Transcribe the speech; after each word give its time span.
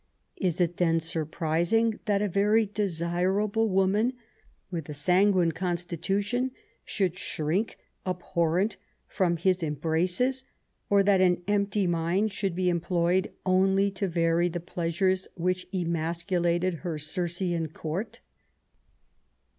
Is 0.37 0.59
it 0.59 0.77
then 0.77 0.99
surprising 0.99 1.99
that 2.05 2.23
a 2.23 2.27
very 2.27 2.65
desirable 2.65 3.69
woman, 3.69 4.13
with 4.71 4.89
a 4.89 4.95
sanguine 4.95 5.51
constitution, 5.51 6.49
should 6.83 7.13
shiink, 7.13 7.75
abhorrent, 8.03 8.77
from 9.07 9.37
his 9.37 9.61
em 9.61 9.75
braces; 9.75 10.43
or 10.89 11.03
that 11.03 11.21
an 11.21 11.43
empty 11.47 11.85
mind 11.85 12.31
should 12.33 12.55
be 12.55 12.67
employed 12.67 13.31
only 13.45 13.91
to 13.91 14.07
vary 14.07 14.49
the 14.49 14.59
pleasures 14.59 15.27
which 15.35 15.67
emasculated 15.75 16.79
her 16.81 16.95
Oircean 16.97 17.71
court 17.71 18.21